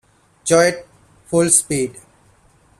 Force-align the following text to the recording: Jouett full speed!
Jouett 0.45 0.87
full 1.27 1.49
speed! 1.51 1.95